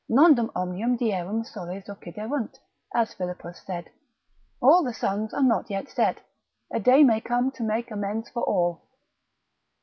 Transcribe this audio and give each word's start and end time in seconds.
Nondum 0.09 0.49
omnium 0.55 0.97
dierum 0.97 1.45
Soles 1.45 1.87
occiderunt, 1.87 2.57
as 2.91 3.13
Philippus 3.13 3.61
said, 3.63 3.91
all 4.59 4.83
the 4.83 4.95
suns 4.95 5.31
are 5.31 5.43
not 5.43 5.69
yet 5.69 5.89
set, 5.91 6.21
a 6.73 6.79
day 6.79 7.03
may 7.03 7.21
come 7.21 7.51
to 7.51 7.61
make 7.63 7.91
amends 7.91 8.27
for 8.31 8.41
all. 8.41 8.81